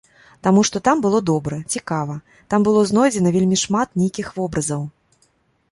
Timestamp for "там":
0.87-1.03, 2.53-2.59